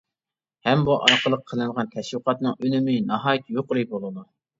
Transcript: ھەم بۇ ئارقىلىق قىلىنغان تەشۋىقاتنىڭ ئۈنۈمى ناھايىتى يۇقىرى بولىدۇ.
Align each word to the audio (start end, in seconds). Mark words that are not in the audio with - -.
ھەم 0.67 0.79
بۇ 0.85 0.93
ئارقىلىق 1.01 1.43
قىلىنغان 1.51 1.91
تەشۋىقاتنىڭ 1.95 2.57
ئۈنۈمى 2.65 2.97
ناھايىتى 3.11 3.59
يۇقىرى 3.59 3.85
بولىدۇ. 3.93 4.25